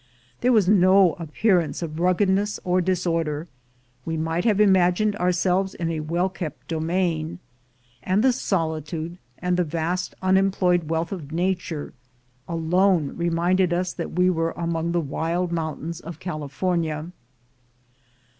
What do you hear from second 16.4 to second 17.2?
fornia.